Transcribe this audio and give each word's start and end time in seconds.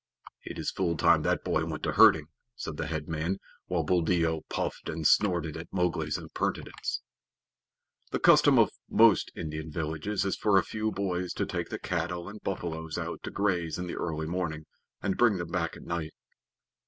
"It 0.43 0.57
is 0.57 0.71
full 0.71 0.97
time 0.97 1.21
that 1.21 1.43
boy 1.43 1.63
went 1.63 1.83
to 1.83 1.91
herding," 1.91 2.25
said 2.55 2.77
the 2.77 2.87
head 2.87 3.07
man, 3.07 3.37
while 3.67 3.83
Buldeo 3.83 4.41
puffed 4.49 4.89
and 4.89 5.05
snorted 5.05 5.55
at 5.55 5.71
Mowgli's 5.71 6.17
impertinence. 6.17 7.01
The 8.09 8.17
custom 8.17 8.57
of 8.57 8.71
most 8.89 9.31
Indian 9.35 9.69
villages 9.71 10.25
is 10.25 10.35
for 10.35 10.57
a 10.57 10.63
few 10.63 10.91
boys 10.91 11.33
to 11.33 11.45
take 11.45 11.69
the 11.69 11.77
cattle 11.77 12.27
and 12.27 12.41
buffaloes 12.41 12.97
out 12.97 13.21
to 13.21 13.29
graze 13.29 13.77
in 13.77 13.85
the 13.85 13.95
early 13.95 14.25
morning, 14.25 14.65
and 15.03 15.17
bring 15.19 15.37
them 15.37 15.51
back 15.51 15.77
at 15.77 15.83
night. 15.83 16.15